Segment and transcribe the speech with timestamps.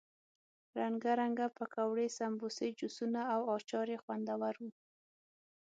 [0.79, 4.69] رنګه رنګه پکوړې، سموسې، جوسونه او اچار یې خوندور وو.